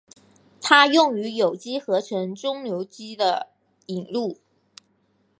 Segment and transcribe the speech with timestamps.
[0.59, 3.49] 它用于有机合成中巯基的
[3.85, 4.39] 引入。